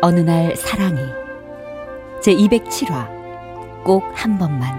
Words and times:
어느 0.00 0.20
날 0.20 0.54
사랑이 0.56 1.00
제 2.22 2.32
207화 2.34 3.18
꼭 3.84 4.04
한 4.14 4.38
번만 4.38 4.78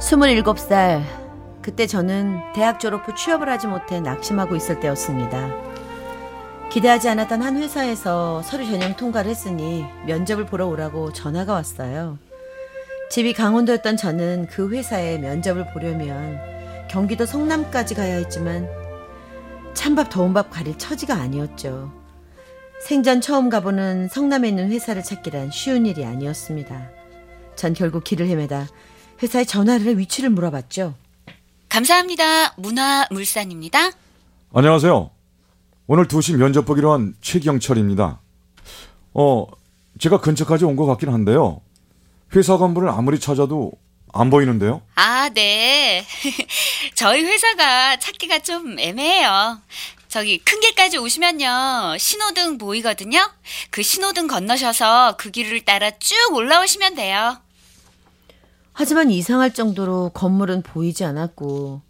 스물일곱 0.00 0.58
살 0.58 1.02
그때 1.62 1.86
저는 1.86 2.40
대학 2.54 2.80
졸업 2.80 3.06
후 3.06 3.14
취업을 3.14 3.48
하지 3.48 3.66
못해 3.66 4.00
낙심하고 4.00 4.56
있을 4.56 4.80
때였습니다. 4.80 5.50
기대하지 6.70 7.08
않았던 7.10 7.42
한 7.42 7.56
회사에서 7.56 8.42
서류 8.42 8.64
전형 8.66 8.96
통과를 8.96 9.30
했으니 9.30 9.84
면접을 10.06 10.46
보러 10.46 10.66
오라고 10.66 11.12
전화가 11.12 11.52
왔어요. 11.52 12.18
집이 13.10 13.32
강원도였던 13.34 13.96
저는 13.96 14.46
그 14.46 14.70
회사에 14.70 15.18
면접을 15.18 15.72
보려면 15.72 16.38
경기도 16.88 17.26
성남까지 17.26 17.94
가야 17.94 18.16
했지만 18.16 18.68
찬밥 19.74 20.10
더운 20.10 20.32
밥 20.32 20.50
가릴 20.50 20.78
처지가 20.78 21.14
아니었죠. 21.14 21.92
생전 22.86 23.20
처음 23.20 23.48
가보는 23.50 24.08
성남에 24.08 24.48
있는 24.48 24.70
회사를 24.70 25.02
찾기란 25.02 25.50
쉬운 25.50 25.86
일이 25.86 26.04
아니었습니다. 26.04 26.88
전 27.56 27.74
결국 27.74 28.04
길을 28.04 28.26
헤매다 28.28 28.68
회사에 29.22 29.44
전화를 29.44 29.86
해 29.86 29.98
위치를 29.98 30.30
물어봤죠. 30.30 30.94
감사합니다. 31.68 32.54
문화물산입니다. 32.56 33.90
안녕하세요. 34.52 35.10
오늘 35.86 36.06
2시 36.06 36.36
면접 36.36 36.64
보기로 36.64 36.92
한 36.92 37.14
최경철입니다. 37.20 38.20
어, 39.14 39.46
제가 39.98 40.20
근처까지 40.20 40.64
온 40.64 40.76
것 40.76 40.86
같긴 40.86 41.10
한데요. 41.10 41.60
회사 42.34 42.56
건물을 42.56 42.88
아무리 42.88 43.18
찾아도 43.18 43.72
안 44.12 44.30
보이는데요? 44.30 44.82
아, 44.94 45.28
네. 45.30 46.04
저희 46.94 47.22
회사가 47.24 47.98
찾기가 47.98 48.40
좀 48.40 48.78
애매해요. 48.78 49.58
저기 50.08 50.38
큰 50.38 50.58
길까지 50.60 50.98
오시면요. 50.98 51.96
신호등 51.98 52.58
보이거든요. 52.58 53.30
그 53.70 53.82
신호등 53.82 54.26
건너셔서 54.26 55.14
그 55.16 55.30
길을 55.30 55.60
따라 55.64 55.90
쭉 55.98 56.16
올라오시면 56.32 56.96
돼요. 56.96 57.38
하지만 58.72 59.10
이상할 59.10 59.54
정도로 59.54 60.10
건물은 60.14 60.62
보이지 60.62 61.04
않았고 61.04 61.82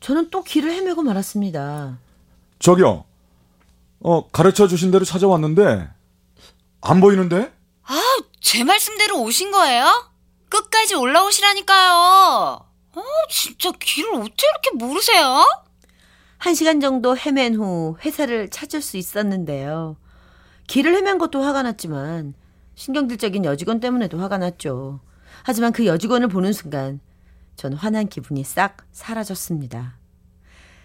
저는 0.00 0.28
또 0.30 0.42
길을 0.42 0.72
헤매고 0.72 1.02
말았습니다. 1.02 1.98
저기요. 2.58 3.04
어, 4.00 4.28
가르쳐 4.30 4.66
주신 4.66 4.90
대로 4.90 5.04
찾아왔는데 5.04 5.88
안 6.82 7.00
보이는데? 7.00 7.52
아, 7.84 8.00
제 8.42 8.64
말씀대로 8.64 9.22
오신 9.22 9.52
거예요? 9.52 9.86
끝까지 10.48 10.96
올라오시라니까요. 10.96 12.58
어, 12.94 13.02
진짜 13.30 13.70
길을 13.70 14.14
어떻게 14.14 14.46
이렇게 14.46 14.70
모르세요? 14.74 15.46
한 16.36 16.54
시간 16.54 16.80
정도 16.80 17.16
헤맨 17.16 17.54
후 17.54 17.96
회사를 18.04 18.50
찾을 18.50 18.82
수 18.82 18.96
있었는데요. 18.96 19.96
길을 20.66 20.96
헤맨 20.96 21.18
것도 21.18 21.40
화가 21.40 21.62
났지만 21.62 22.34
신경질적인 22.74 23.44
여직원 23.44 23.78
때문에도 23.80 24.18
화가 24.18 24.38
났죠. 24.38 25.00
하지만 25.44 25.72
그 25.72 25.86
여직원을 25.86 26.28
보는 26.28 26.52
순간 26.52 27.00
전 27.54 27.72
화난 27.72 28.08
기분이 28.08 28.42
싹 28.42 28.84
사라졌습니다. 28.90 29.96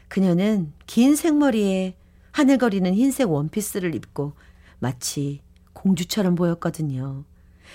그녀는 0.07 0.73
긴 0.85 1.15
생머리에 1.15 1.97
하늘거리는 2.31 2.93
흰색 2.93 3.29
원피스를 3.29 3.95
입고 3.95 4.33
마치 4.79 5.41
공주처럼 5.73 6.35
보였거든요. 6.35 7.25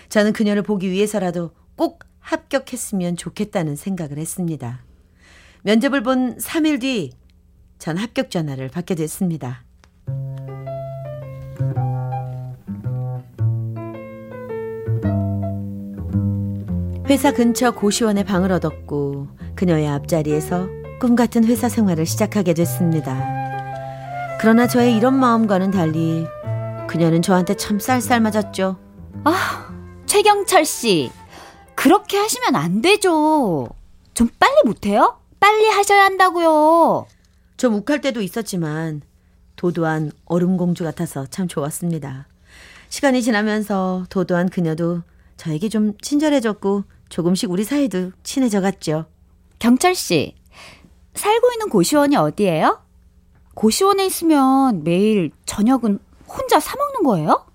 저는 0.08 0.32
그녀를 0.32 0.62
보기 0.62 0.91
위해서라도 0.91 1.50
꼭 1.76 2.04
합격했으면 2.20 3.16
좋겠다는 3.16 3.76
생각을 3.76 4.19
했습니다. 4.19 4.84
면접을 5.62 6.03
본 6.03 6.36
3일 6.38 6.80
뒤 6.80 7.22
전 7.82 7.97
합격 7.97 8.30
전화를 8.30 8.69
받게 8.69 8.94
됐습니다. 8.94 9.64
회사 17.10 17.32
근처 17.32 17.72
고시원에 17.72 18.22
방을 18.22 18.53
얻었고 18.53 19.26
그녀의 19.56 19.88
앞자리에서 19.88 20.69
꿈 21.00 21.16
같은 21.16 21.42
회사 21.44 21.69
생활을 21.69 22.06
시작하게 22.06 22.54
됐습니다. 22.54 23.19
그러나 24.41 24.69
저의 24.69 24.97
이런 24.97 25.19
마음과는 25.19 25.72
달리 25.72 26.24
그녀는 26.86 27.20
저한테 27.20 27.54
참 27.54 27.80
쌀쌀 27.80 28.20
맞았죠. 28.20 28.76
아, 29.24 29.72
최경철 30.12 30.67
씨. 30.67 31.11
그렇게 31.75 32.19
하시면 32.19 32.55
안 32.55 32.83
되죠. 32.83 33.67
좀 34.12 34.28
빨리 34.39 34.61
못해요? 34.67 35.19
빨리 35.41 35.67
하셔야 35.71 36.05
한다고요. 36.05 37.06
좀 37.56 37.75
욱할 37.77 38.03
때도 38.03 38.21
있었지만 38.21 39.01
도도한 39.56 40.12
얼음공주 40.27 40.84
같아서 40.84 41.25
참 41.31 41.49
좋았습니다. 41.49 42.27
시간이 42.91 43.22
지나면서 43.22 44.05
도도한 44.11 44.51
그녀도 44.51 45.01
저에게 45.39 45.71
좀 45.71 45.97
친절해졌고 46.03 46.84
조금씩 47.09 47.51
우리 47.51 47.65
사이도 47.65 48.12
친해져 48.22 48.61
갔죠. 48.61 49.06
경철 49.61 49.95
씨, 49.95 50.34
살고 51.15 51.53
있는 51.53 51.71
고시원이 51.71 52.17
어디예요? 52.17 52.83
고시원에 53.55 54.05
있으면 54.05 54.84
매일 54.84 55.31
저녁은 55.47 56.01
혼자 56.28 56.61
사 56.61 56.77
먹는 56.77 57.03
거예요? 57.05 57.47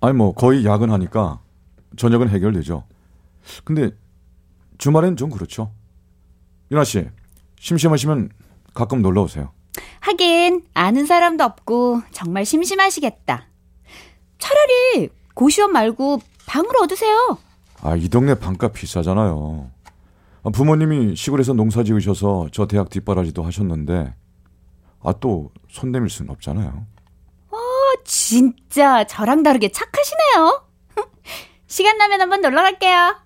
아니 0.00 0.12
뭐 0.14 0.34
거의 0.34 0.64
야근하니까 0.64 1.43
저녁은 1.96 2.28
해결되죠. 2.28 2.84
근데 3.64 3.90
주말엔 4.78 5.16
좀 5.16 5.30
그렇죠. 5.30 5.70
유나 6.70 6.84
씨, 6.84 7.06
심심하시면 7.60 8.30
가끔 8.74 9.02
놀러 9.02 9.22
오세요. 9.22 9.52
하긴 10.00 10.64
아는 10.74 11.06
사람도 11.06 11.44
없고 11.44 12.02
정말 12.10 12.44
심심하시겠다. 12.44 13.46
차라리 14.38 15.08
고시원 15.34 15.72
말고 15.72 16.20
방을 16.46 16.70
얻으세요. 16.82 17.38
아, 17.82 17.96
이 17.96 18.08
동네 18.08 18.34
방값 18.34 18.72
비싸잖아요. 18.74 19.70
아, 20.42 20.50
부모님이 20.50 21.16
시골에서 21.16 21.54
농사 21.54 21.82
지으셔서 21.82 22.48
저 22.52 22.66
대학 22.66 22.90
뒷바라지도 22.90 23.42
하셨는데 23.42 24.14
아 25.02 25.12
또 25.20 25.50
손 25.70 25.90
내밀 25.92 26.08
수는 26.08 26.30
없잖아요. 26.30 26.86
어, 27.50 27.56
진짜 28.04 29.04
저랑 29.04 29.42
다르게 29.42 29.68
착하시네요. 29.68 30.62
시간 31.74 31.98
나면 31.98 32.20
한번 32.20 32.40
놀러 32.40 32.62
갈게요. 32.62 33.16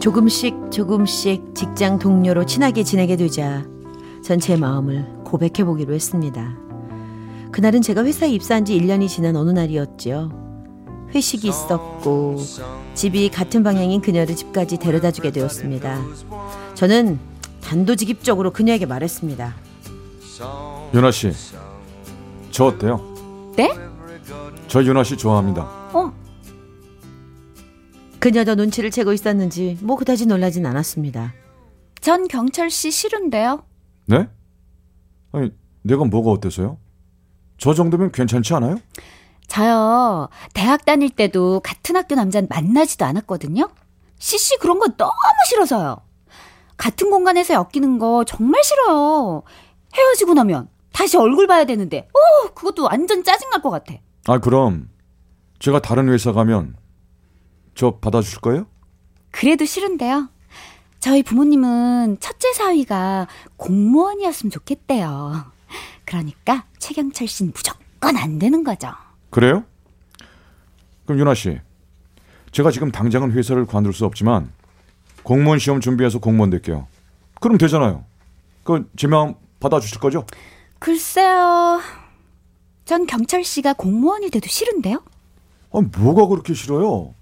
조금씩 0.00 0.70
조금씩 0.70 1.54
직장 1.54 1.98
동료로 1.98 2.46
친하게 2.46 2.84
지내게 2.84 3.16
되자 3.16 3.66
전 4.24 4.38
제 4.38 4.56
마음을 4.56 5.04
고백해 5.26 5.62
보기로 5.66 5.92
했습니다. 5.92 6.56
그날은 7.52 7.82
제가 7.82 8.02
회사에 8.02 8.30
입사한 8.30 8.64
지 8.64 8.80
1년이 8.80 9.06
지난 9.06 9.36
어느 9.36 9.50
날이었지요. 9.50 11.08
회식이 11.14 11.48
있었고 11.48 12.38
집이 12.94 13.28
같은 13.28 13.62
방향인 13.62 14.00
그녀를 14.00 14.34
집까지 14.36 14.78
데려다 14.78 15.10
주게 15.10 15.30
되었습니다. 15.30 16.00
저는 16.74 17.18
단도직입적으로 17.62 18.52
그녀에게 18.52 18.86
말했습니다. 18.86 19.54
유나 20.92 21.10
씨, 21.10 21.32
저 22.50 22.66
어때요? 22.66 23.00
네? 23.56 23.70
저 24.66 24.82
유나 24.82 25.04
씨 25.04 25.16
좋아합니다. 25.16 25.62
어, 25.92 26.12
그녀도 28.18 28.54
눈치를 28.54 28.90
채고 28.90 29.12
있었는지 29.12 29.78
뭐 29.80 29.96
그다지 29.96 30.26
놀라진 30.26 30.66
않았습니다. 30.66 31.32
전 32.00 32.26
경철 32.28 32.70
씨 32.70 32.90
싫은데요. 32.90 33.62
네? 34.06 34.28
아니, 35.32 35.52
내가 35.82 36.04
뭐가 36.04 36.30
어때서요? 36.30 36.78
저 37.58 37.72
정도면 37.74 38.10
괜찮지 38.10 38.52
않아요? 38.54 38.78
저요, 39.46 40.28
대학 40.54 40.84
다닐 40.84 41.10
때도 41.10 41.60
같은 41.60 41.96
학교 41.96 42.14
남자는 42.14 42.48
만나지도 42.50 43.04
않았거든요. 43.04 43.68
씨씨 44.18 44.58
그런 44.58 44.78
거 44.78 44.88
너무 44.96 45.12
싫어서요. 45.46 45.98
같은 46.76 47.10
공간에서 47.10 47.54
엮이는 47.54 47.98
거 47.98 48.24
정말 48.26 48.62
싫어요. 48.64 49.42
헤어지고 49.94 50.34
나면 50.34 50.68
다시 50.92 51.16
얼굴 51.16 51.46
봐야 51.46 51.64
되는데, 51.64 52.08
어, 52.12 52.54
그것도 52.54 52.84
완전 52.84 53.22
짜증날 53.24 53.62
것 53.62 53.70
같아. 53.70 53.94
아, 54.26 54.38
그럼 54.38 54.90
제가 55.58 55.80
다른 55.80 56.08
회사 56.08 56.32
가면 56.32 56.76
저 57.74 57.96
받아주실 57.98 58.40
거예요? 58.40 58.66
그래도 59.30 59.64
싫은데요. 59.64 60.28
저희 60.98 61.22
부모님은 61.22 62.18
첫째 62.20 62.52
사위가 62.52 63.26
공무원이었으면 63.56 64.50
좋겠대요. 64.50 65.44
그러니까 66.04 66.66
최경철 66.78 67.26
씨는 67.28 67.52
무조건 67.54 68.16
안 68.16 68.38
되는 68.38 68.64
거죠. 68.64 68.88
그래요? 69.30 69.64
그럼 71.06 71.20
윤아 71.20 71.34
씨, 71.34 71.58
제가 72.52 72.70
지금 72.70 72.90
당장은 72.90 73.32
회사를 73.32 73.64
관둘 73.64 73.92
수 73.92 74.04
없지만 74.04 74.52
공무원 75.22 75.58
시험 75.58 75.80
준비해서 75.80 76.18
공무원 76.18 76.50
될게요. 76.50 76.86
그럼 77.40 77.56
되잖아요. 77.56 78.04
그 78.64 78.84
제 78.96 79.06
마음 79.06 79.34
받아주실 79.60 80.00
거죠? 80.00 80.26
글쎄요. 80.80 81.80
전 82.84 83.06
경철 83.06 83.44
씨가 83.44 83.74
공무원이 83.74 84.30
돼도 84.30 84.48
싫은데요? 84.48 85.02
아, 85.72 85.80
뭐가 85.80 86.26
그렇게 86.26 86.54
싫어요? 86.54 87.14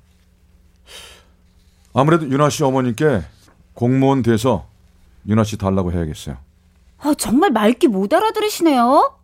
아무래도 1.93 2.27
윤아 2.29 2.49
씨 2.49 2.63
어머님께 2.65 3.23
공무원 3.75 4.23
돼서 4.23 4.67
윤아 5.27 5.45
씨 5.45 5.59
달라고 5.59 5.93
해야겠어요. 5.93 6.39
아, 7.01 7.15
정말 7.19 7.51
말귀 7.51 7.89
못 7.89 8.13
알아들으시네요. 8.15 9.19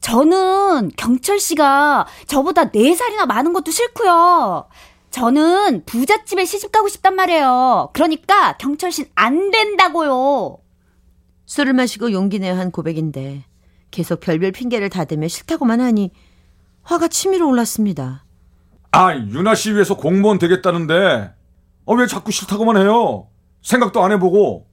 저는 0.00 0.90
경철 0.96 1.38
씨가 1.38 2.06
저보다 2.26 2.70
4살이나 2.70 3.26
많은 3.26 3.52
것도 3.52 3.70
싫고요. 3.70 4.68
저는 5.10 5.84
부잣집에 5.84 6.44
시집 6.44 6.72
가고 6.72 6.88
싶단 6.88 7.14
말이에요. 7.14 7.90
그러니까 7.92 8.56
경철 8.56 8.92
씨는 8.92 9.10
안 9.14 9.50
된다고요. 9.50 10.58
술을 11.46 11.74
마시고 11.74 12.12
용기 12.12 12.38
내어 12.38 12.56
한 12.56 12.70
고백인데 12.70 13.44
계속 13.96 14.20
별별 14.20 14.52
핑계를 14.52 14.90
다대며 14.90 15.26
싫다고만 15.26 15.80
하니 15.80 16.12
화가 16.82 17.08
치밀어 17.08 17.46
올랐습니다. 17.46 18.26
아, 18.92 19.14
윤아 19.14 19.54
씨 19.54 19.72
위해서 19.72 19.96
공무원 19.96 20.38
되겠다는데 20.38 21.32
어, 21.86 21.94
왜 21.94 22.06
자꾸 22.06 22.30
싫다고만 22.30 22.76
해요? 22.76 23.28
생각도 23.62 24.04
안 24.04 24.12
해보고. 24.12 24.66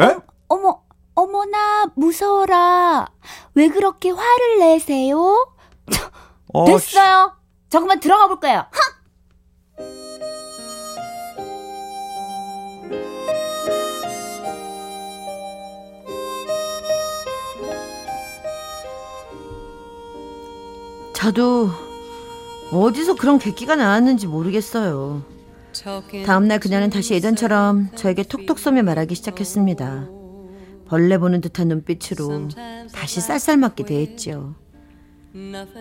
에? 0.00 0.16
어머, 0.48 0.82
어머나 1.14 1.92
무서워라. 1.94 3.06
왜 3.54 3.68
그렇게 3.68 4.10
화를 4.10 4.58
내세요? 4.58 5.46
어, 6.52 6.64
됐어요. 6.64 7.32
저 7.70 7.78
그만 7.78 8.00
들어가 8.00 8.26
볼까요? 8.26 8.66
저도 21.24 21.70
어디서 22.70 23.14
그런 23.14 23.38
객기가 23.38 23.76
나왔는지 23.76 24.26
모르겠어요. 24.26 25.24
다음날 26.26 26.60
그녀는 26.60 26.90
다시 26.90 27.14
예전처럼 27.14 27.88
저에게 27.94 28.24
톡톡 28.24 28.58
쏘며 28.58 28.82
말하기 28.82 29.14
시작했습니다. 29.14 30.06
벌레 30.86 31.16
보는 31.16 31.40
듯한 31.40 31.68
눈빛으로 31.68 32.48
다시 32.92 33.22
쌀쌀맞게 33.22 33.86
대했죠. 33.86 34.54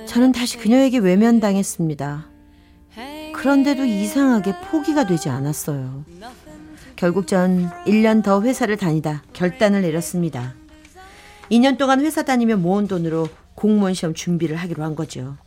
저는 0.07 0.31
다시 0.31 0.57
그녀에게 0.59 0.99
외면당했습니다. 0.99 2.25
그런데도 3.33 3.83
이상하게 3.83 4.53
포기가 4.71 5.05
되지 5.05 5.27
않았어요. 5.27 6.05
결국 6.95 7.27
전 7.27 7.69
1년 7.85 8.23
더 8.23 8.41
회사를 8.41 8.77
다니다 8.77 9.23
결단을 9.33 9.81
내렸습니다. 9.81 10.53
2년 11.51 11.77
동안 11.77 11.99
회사 11.99 12.23
다니며 12.23 12.55
모은 12.55 12.87
돈으로 12.87 13.27
공무원 13.55 13.93
시험 13.93 14.13
준비를 14.13 14.55
하기로 14.57 14.83
한 14.83 14.95
거죠. 14.95 15.37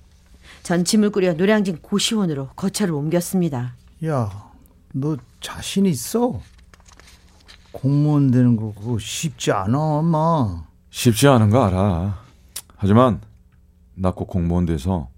전 0.62 0.84
짐을 0.84 1.10
꾸려 1.10 1.32
노량진 1.34 1.78
고시원으로 1.82 2.48
거처를 2.56 2.94
옮겼습니다. 2.94 3.74
야, 4.04 4.50
너 4.92 5.16
자신 5.40 5.86
있어? 5.86 6.40
공무원 7.72 8.30
되는 8.30 8.56
거 8.56 8.72
그거 8.74 8.98
쉽지 8.98 9.52
않아, 9.52 9.78
엄마. 9.78 10.64
쉽지 10.90 11.28
않은 11.28 11.50
거 11.50 11.64
알아. 11.64 12.18
하지만 12.76 13.20
나 13.94 14.10
꼭 14.12 14.26
공무원 14.28 14.66
돼서 14.66 15.08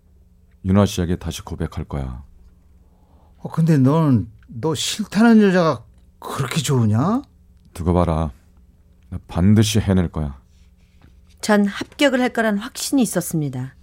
윤아 0.65 0.87
씨에게 0.87 1.17
다시 1.17 1.43
고백할 1.43 1.85
거야. 1.85 2.23
어, 3.39 3.49
근데 3.51 3.79
너는 3.79 4.29
너 4.49 4.75
싫다는 4.75 5.41
여자가 5.43 5.85
그렇게 6.19 6.61
좋으냐? 6.61 7.23
두고 7.75 7.95
봐라. 7.95 8.31
나 9.11 9.19
반드시 9.29 9.79
해낼 9.79 10.09
거야. 10.11 10.38
전 11.41 11.67
합격을 11.67 12.21
할 12.21 12.31
거란 12.31 12.59
확신이 12.59 13.03
있었습니다. 13.03 13.75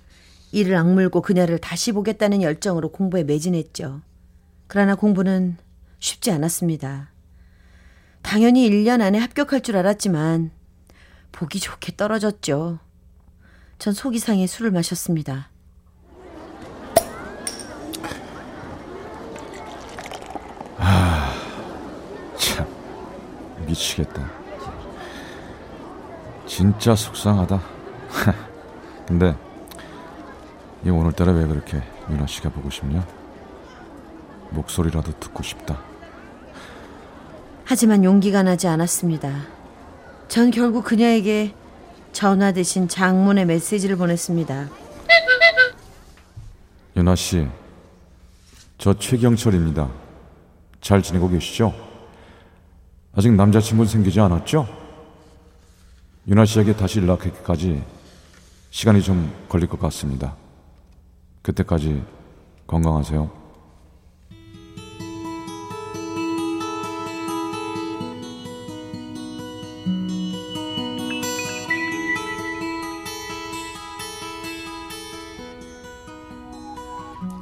이를 0.51 0.75
악물고 0.75 1.21
그녀를 1.21 1.57
다시 1.57 1.91
보겠다는 1.91 2.41
열정으로 2.41 2.91
공부에 2.91 3.23
매진했죠. 3.23 4.01
그러나 4.67 4.95
공부는 4.95 5.57
쉽지 5.99 6.31
않았습니다. 6.31 7.11
당연히 8.21 8.69
1년 8.69 9.01
안에 9.01 9.17
합격할 9.19 9.61
줄 9.61 9.77
알았지만 9.77 10.51
보기 11.31 11.59
좋게 11.59 11.95
떨어졌죠. 11.95 12.79
전 13.77 13.93
속이 13.93 14.19
상해 14.19 14.47
술을 14.47 14.71
마셨습니다. 14.71 15.49
참 22.37 22.67
미치겠다. 23.65 24.44
진짜 26.55 26.95
속상하다. 26.95 27.61
근데 29.05 29.35
이 30.85 30.89
오늘따라 30.89 31.33
왜 31.33 31.45
그렇게 31.45 31.83
윤아 32.09 32.27
씨가 32.27 32.47
보고 32.47 32.69
싶냐? 32.69 33.05
목소리라도 34.51 35.11
듣고 35.19 35.43
싶다. 35.43 35.81
하지만 37.65 38.05
용기가 38.05 38.41
나지 38.41 38.69
않았습니다. 38.69 39.47
전 40.29 40.49
결국 40.49 40.85
그녀에게 40.85 41.53
전화 42.13 42.53
대신 42.53 42.87
장문의 42.87 43.45
메시지를 43.47 43.97
보냈습니다. 43.97 44.69
윤아 46.95 47.15
씨, 47.15 47.49
저 48.77 48.93
최경철입니다. 48.93 49.89
잘 50.79 51.01
지내고 51.01 51.27
계시죠? 51.27 51.73
아직 53.13 53.33
남자친구 53.33 53.85
생기지 53.85 54.21
않았죠? 54.21 54.84
윤아 56.27 56.45
씨에게 56.45 56.75
다시 56.75 56.99
연락하기까지 56.99 57.83
시간이 58.71 59.03
좀 59.03 59.31
걸릴 59.47 59.67
것 59.67 59.79
같습니다. 59.79 60.35
그때까지 61.43 62.03
건강하세요. 62.65 63.29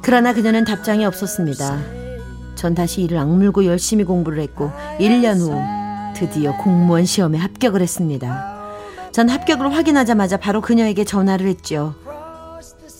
그러나 0.02 0.34
그녀는 0.34 0.64
답장이 0.64 1.06
없었습니다. 1.06 1.80
전 2.54 2.74
다시 2.74 3.00
이를 3.00 3.16
악물고 3.16 3.64
열심히 3.64 4.04
공부를 4.04 4.40
했고 4.40 4.70
1년 5.00 5.40
후 5.40 6.14
드디어 6.14 6.54
공무원 6.58 7.06
시험에 7.06 7.38
합격을 7.38 7.80
했습니다. 7.80 8.53
전 9.14 9.28
합격을 9.28 9.72
확인하자마자 9.72 10.38
바로 10.38 10.60
그녀에게 10.60 11.04
전화를 11.04 11.46
했죠. 11.46 11.94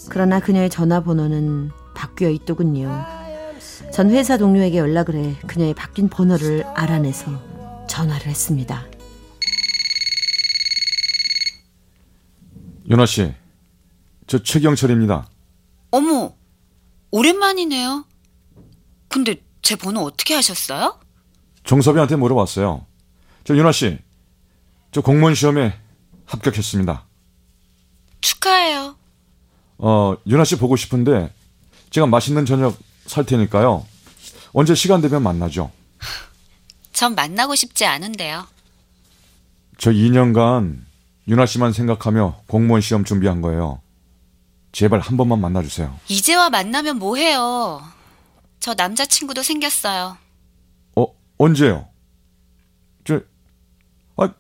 그러나 0.08 0.38
그녀의 0.38 0.70
전화번호는 0.70 1.72
바뀌어 1.92 2.30
있더군요. 2.30 3.04
전 3.92 4.10
회사 4.10 4.38
동료에게 4.38 4.78
연락을 4.78 5.16
해 5.16 5.34
그녀의 5.48 5.74
바뀐 5.74 6.08
번호를 6.08 6.62
알아내서 6.76 7.86
전화를 7.88 8.28
했습니다. 8.28 8.86
윤아 12.88 13.06
씨, 13.06 13.34
저 14.28 14.40
최경철입니다. 14.40 15.28
어머, 15.90 16.32
오랜만이네요. 17.10 18.04
근데 19.08 19.42
제 19.62 19.74
번호 19.74 20.02
어떻게 20.02 20.34
하셨어요? 20.34 21.00
정섭이한테 21.64 22.14
물어봤어요. 22.14 22.86
저 23.42 23.56
윤아 23.56 23.72
씨, 23.72 23.98
저 24.92 25.00
공무원 25.00 25.34
시험에 25.34 25.82
합격했습니다. 26.26 27.04
축하해요. 28.20 28.96
어, 29.78 30.16
윤아 30.26 30.44
씨 30.44 30.56
보고 30.56 30.76
싶은데 30.76 31.32
제가 31.90 32.06
맛있는 32.06 32.46
저녁 32.46 32.76
살 33.06 33.24
테니까요. 33.24 33.86
언제 34.52 34.74
시간 34.74 35.00
되면 35.00 35.22
만나죠. 35.22 35.70
전 36.92 37.14
만나고 37.14 37.54
싶지 37.54 37.84
않은데요. 37.84 38.46
저 39.78 39.90
2년간 39.90 40.80
윤아 41.28 41.46
씨만 41.46 41.72
생각하며 41.72 42.42
공무원 42.46 42.80
시험 42.80 43.04
준비한 43.04 43.40
거예요. 43.40 43.80
제발 44.72 45.00
한 45.00 45.16
번만 45.16 45.40
만나주세요. 45.40 45.98
이제와 46.08 46.50
만나면 46.50 46.98
뭐해요? 46.98 47.82
저 48.60 48.74
남자친구도 48.74 49.42
생겼어요. 49.42 50.16
어, 50.96 51.06
언제요? 51.38 51.88
저, 53.04 53.20
아, 54.16 54.32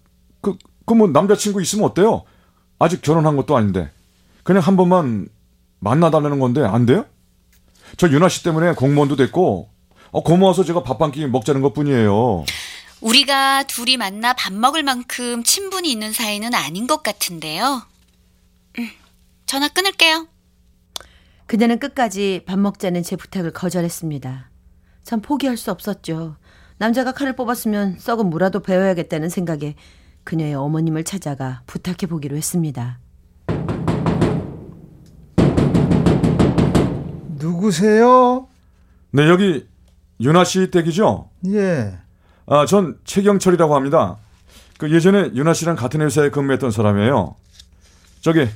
그, 0.84 0.94
그뭐 0.94 1.08
남자친구 1.08 1.62
있으면 1.62 1.86
어때요? 1.86 2.24
아, 2.78 2.86
아직 2.86 3.02
결혼한 3.02 3.36
것도 3.36 3.56
아닌데 3.56 3.90
그냥 4.42 4.62
한 4.62 4.76
번만 4.76 5.28
만나달라는 5.80 6.38
건데 6.38 6.62
안 6.62 6.86
돼요? 6.86 7.06
저 7.96 8.08
윤아 8.08 8.28
씨 8.28 8.42
때문에 8.42 8.74
공무원도 8.74 9.16
됐고 9.16 9.68
어, 10.10 10.22
고마워서 10.22 10.64
제가 10.64 10.82
밥 10.82 11.00
한 11.00 11.10
끼 11.12 11.26
먹자는 11.26 11.60
것 11.60 11.72
뿐이에요. 11.74 12.44
우리가 13.00 13.64
둘이 13.64 13.96
만나 13.96 14.32
밥 14.32 14.52
먹을 14.52 14.82
만큼 14.82 15.42
친분이 15.42 15.90
있는 15.90 16.12
사이는 16.12 16.54
아닌 16.54 16.86
것 16.86 17.02
같은데요. 17.02 17.82
음, 18.78 18.90
전화 19.46 19.68
끊을게요. 19.68 20.26
그녀는 21.46 21.78
끝까지 21.78 22.42
밥 22.46 22.58
먹자는 22.58 23.02
제 23.02 23.16
부탁을 23.16 23.52
거절했습니다. 23.52 24.50
참 25.02 25.20
포기할 25.20 25.56
수 25.58 25.70
없었죠. 25.70 26.36
남자가 26.78 27.12
칼을 27.12 27.36
뽑았으면 27.36 27.98
썩은 27.98 28.30
무라도 28.30 28.60
배워야겠다는 28.60 29.28
생각에 29.28 29.74
그녀의 30.24 30.54
어머님을 30.54 31.04
찾아가 31.04 31.62
부탁해 31.66 32.06
보기로 32.08 32.36
했습니다. 32.36 32.98
누구세요? 37.38 38.48
네, 39.10 39.28
여기 39.28 39.66
윤아 40.20 40.44
씨 40.44 40.70
댁이죠? 40.70 41.28
예. 41.48 41.98
아, 42.46 42.66
전 42.66 42.98
최경철이라고 43.04 43.74
합니다. 43.74 44.16
그 44.78 44.90
예전에 44.92 45.30
윤아 45.34 45.54
씨랑 45.54 45.76
같은 45.76 46.00
회사에 46.00 46.30
근무했던 46.30 46.70
사람이에요. 46.70 47.36
저기 48.20 48.48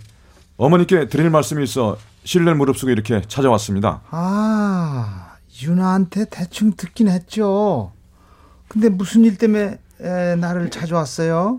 어머니께 0.57 1.09
드릴 1.09 1.31
말씀이 1.31 1.63
있어 1.63 1.97
실례 2.25 2.53
무릅쓰고 2.55 2.91
이렇게 2.91 3.23
찾아왔습니다. 3.29 4.03
아, 4.11 5.37
유나한테 5.63 6.27
대충 6.31 6.73
듣긴 6.73 7.09
했죠. 7.09 7.93
근데 8.67 8.89
무슨 8.89 9.25
일 9.25 9.39
때문에 9.39 9.63
에, 9.63 9.79
나를 10.01 10.71
찾아왔어요? 10.71 11.59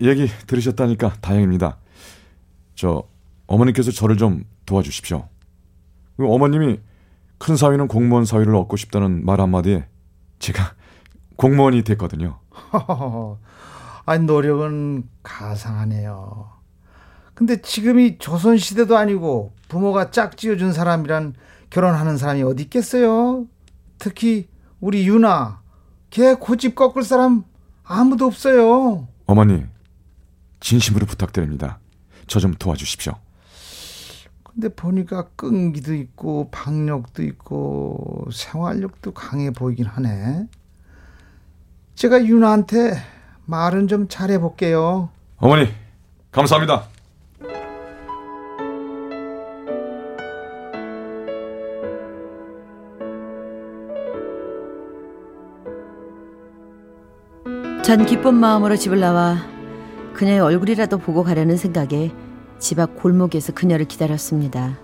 얘기 0.00 0.28
들으셨다니까 0.46 1.14
다행입니다. 1.20 1.78
저 2.74 3.04
어머니께서 3.46 3.90
저를 3.90 4.16
좀 4.16 4.44
도와주십시오. 4.66 5.28
그 6.16 6.26
어머님이 6.26 6.80
큰 7.38 7.56
사위는 7.56 7.88
공무원 7.88 8.24
사위를 8.24 8.54
얻고 8.54 8.76
싶다는 8.76 9.24
말 9.24 9.40
한마디에 9.40 9.86
제가 10.38 10.74
공무원이 11.36 11.82
됐거든요. 11.82 12.38
아니 14.04 14.24
노력은 14.24 15.08
가상하네요. 15.22 16.50
근데 17.34 17.60
지금이 17.62 18.18
조선 18.18 18.58
시대도 18.58 18.96
아니고 18.96 19.52
부모가 19.68 20.10
짝지어준 20.10 20.72
사람이란 20.72 21.34
결혼하는 21.70 22.16
사람이 22.16 22.42
어디 22.42 22.64
있겠어요? 22.64 23.46
특히 23.98 24.48
우리 24.80 25.06
유나 25.06 25.60
걔 26.10 26.34
고집 26.34 26.74
꺾을 26.74 27.02
사람 27.02 27.44
아무도 27.88 28.26
없어요. 28.26 29.08
어머니 29.26 29.64
진심으로 30.60 31.06
부탁드립니다. 31.06 31.78
저 32.26 32.40
좀 32.40 32.54
도와주십시오. 32.54 33.14
근데 34.42 34.68
보니까 34.68 35.28
끈기도 35.36 35.94
있고 35.94 36.50
박력도 36.50 37.22
있고 37.22 38.28
생활력도 38.32 39.12
강해 39.14 39.50
보이긴 39.50 39.86
하네. 39.86 40.46
제가 41.94 42.24
유나한테 42.24 42.98
말은 43.46 43.88
좀 43.88 44.08
잘해볼게요. 44.08 45.08
어머니 45.38 45.72
감사합니다. 46.32 46.88
전 57.88 58.04
기쁜 58.04 58.34
마음으로 58.34 58.76
집을 58.76 59.00
나와 59.00 59.38
그녀의 60.12 60.40
얼굴이라도 60.40 60.98
보고 60.98 61.24
가려는 61.24 61.56
생각에 61.56 62.12
집 62.58 62.78
앞 62.80 62.96
골목에서 63.00 63.54
그녀를 63.54 63.86
기다렸습니다. 63.86 64.78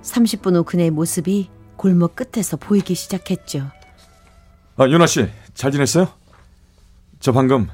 30분 0.00 0.56
후 0.56 0.64
그녀의 0.64 0.90
모습이 0.90 1.50
골목 1.76 2.16
끝에서 2.16 2.56
보이기 2.56 2.94
시작했죠. 2.94 3.66
아, 4.78 4.88
윤아 4.88 5.06
씨 5.06 5.28
잘 5.52 5.70
지냈어요? 5.70 6.08
저 7.18 7.32
방금 7.32 7.68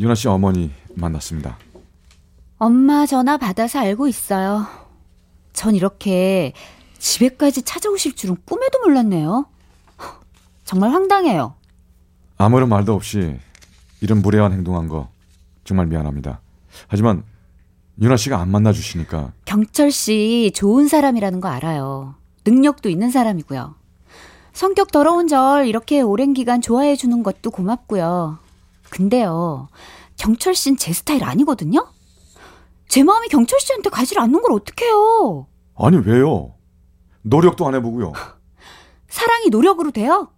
윤아 0.00 0.16
씨 0.16 0.26
어머니 0.26 0.72
만났습니다. 0.96 1.56
엄마 2.58 3.06
전화 3.06 3.36
받아서 3.36 3.78
알고 3.78 4.08
있어요. 4.08 4.66
전 5.52 5.76
이렇게 5.76 6.52
집에까지 6.98 7.62
찾아오실 7.62 8.16
줄은 8.16 8.38
꿈에도 8.44 8.80
몰랐네요. 8.80 9.46
정말 10.64 10.90
황당해요. 10.90 11.54
아무런 12.38 12.68
말도 12.68 12.92
없이 12.92 13.38
이런 14.00 14.22
무례한 14.22 14.52
행동한 14.52 14.88
거 14.88 15.08
정말 15.64 15.86
미안합니다. 15.86 16.40
하지만 16.88 17.24
윤아 18.00 18.16
씨가 18.16 18.38
안 18.40 18.50
만나 18.50 18.72
주시니까 18.72 19.32
경철 19.44 19.90
씨 19.90 20.52
좋은 20.54 20.88
사람이라는 20.88 21.40
거 21.40 21.48
알아요. 21.48 22.14
능력도 22.46 22.88
있는 22.88 23.10
사람이고요. 23.10 23.74
성격 24.52 24.90
더러운 24.90 25.28
절 25.28 25.66
이렇게 25.66 26.00
오랜 26.00 26.32
기간 26.32 26.60
좋아해 26.60 26.96
주는 26.96 27.22
것도 27.22 27.50
고맙고요. 27.50 28.38
근데요, 28.90 29.68
경철 30.16 30.54
씨는 30.54 30.76
제 30.78 30.92
스타일 30.92 31.22
아니거든요? 31.24 31.86
제 32.88 33.04
마음이 33.04 33.28
경철 33.28 33.60
씨한테 33.60 33.90
가지 33.90 34.18
않는 34.18 34.42
걸 34.42 34.52
어떡해요? 34.52 35.46
아니 35.76 35.96
왜요? 35.98 36.54
노력도 37.22 37.66
안 37.68 37.74
해보고요. 37.76 38.12
사랑이 39.08 39.48
노력으로 39.50 39.90
돼요? 39.92 40.28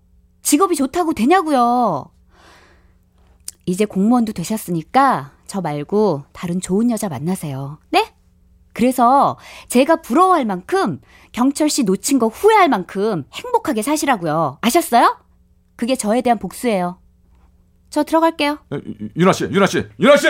직업이 0.43 0.77
좋다고 0.77 1.15
되냐고요? 1.15 2.11
이제 3.67 3.85
공무원도 3.85 4.33
되셨으니까 4.33 5.33
저 5.47 5.61
말고 5.61 6.25
다른 6.33 6.61
좋은 6.61 6.91
여자 6.91 7.09
만나세요. 7.09 7.79
네? 7.91 8.13
그래서 8.73 9.39
제가 9.69 9.97
부러워할 10.01 10.45
만큼 10.45 11.01
경철 11.33 11.69
씨 11.69 11.85
놓친 11.85 12.19
거 12.19 12.29
후회할 12.29 12.69
만큼 12.69 13.25
행복하게 13.33 13.83
사시라고요. 13.83 14.59
아셨어요? 14.63 15.19
그게 15.77 15.95
저에 15.95 16.23
대한 16.23 16.39
복수예요. 16.39 16.99
저 17.91 18.03
들어갈게요. 18.03 18.59
에, 18.73 18.81
윤아 19.17 19.33
씨, 19.33 19.45
윤아 19.45 19.67
씨, 19.67 19.87
윤아 20.01 20.17
씨! 20.17 20.29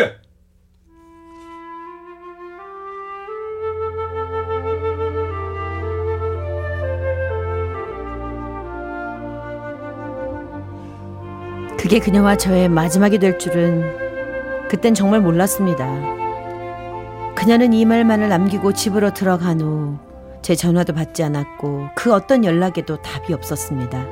그게 11.82 11.98
그녀와 11.98 12.36
저의 12.36 12.68
마지막이 12.68 13.18
될 13.18 13.38
줄은 13.38 14.68
그땐 14.68 14.94
정말 14.94 15.20
몰랐습니다. 15.20 15.84
그녀는 17.34 17.72
이 17.72 17.84
말만을 17.84 18.28
남기고 18.28 18.72
집으로 18.72 19.12
들어간 19.12 19.60
후 19.60 20.12
제 20.42 20.56
전화도 20.56 20.92
받지 20.92 21.22
않았고 21.22 21.90
그 21.94 22.12
어떤 22.12 22.44
연락에도 22.44 23.00
답이 23.00 23.32
없었습니다. 23.32 24.04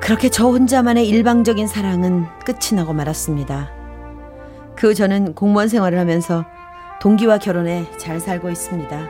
그렇게 0.00 0.28
저 0.28 0.48
혼자만의 0.48 1.06
일방적인 1.08 1.68
사랑은 1.68 2.26
끝이 2.44 2.74
나고 2.74 2.92
말았습니다. 2.92 3.70
그 4.74 4.88
후 4.88 4.94
저는 4.94 5.34
공무원 5.34 5.68
생활을 5.68 6.00
하면서 6.00 6.44
동기와 7.00 7.38
결혼해 7.38 7.86
잘 7.96 8.18
살고 8.18 8.50
있습니다. 8.50 9.08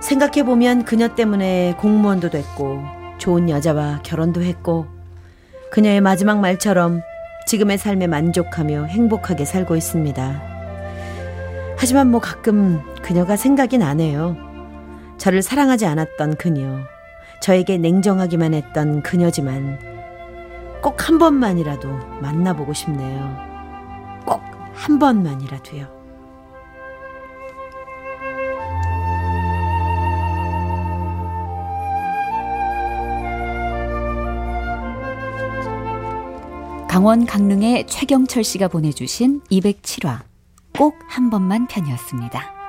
생각해보면 0.00 0.86
그녀 0.86 1.14
때문에 1.14 1.76
공무원도 1.78 2.30
됐고 2.30 2.82
좋은 3.18 3.50
여자와 3.50 4.00
결혼도 4.02 4.42
했고 4.42 4.86
그녀의 5.70 6.00
마지막 6.00 6.40
말처럼 6.40 7.02
지금의 7.46 7.78
삶에 7.78 8.06
만족하며 8.06 8.84
행복하게 8.84 9.44
살고 9.44 9.76
있습니다. 9.76 10.42
하지만 11.76 12.10
뭐 12.10 12.20
가끔 12.20 12.80
그녀가 13.02 13.36
생각이 13.36 13.78
나네요. 13.78 14.36
저를 15.18 15.42
사랑하지 15.42 15.86
않았던 15.86 16.36
그녀, 16.36 16.78
저에게 17.40 17.78
냉정하기만 17.78 18.54
했던 18.54 19.02
그녀지만 19.02 19.78
꼭 20.82 21.00
한 21.00 21.18
번만이라도 21.18 21.88
만나보고 22.20 22.72
싶네요. 22.72 23.36
꼭 24.26 24.40
한 24.74 24.98
번만이라도요. 24.98 25.99
강원 36.90 37.24
강릉의 37.24 37.86
최경철 37.86 38.42
씨가 38.42 38.66
보내주신 38.66 39.42
207화 39.42 40.22
꼭 40.76 40.96
한 41.08 41.30
번만 41.30 41.68
편이었습니다. 41.68 42.59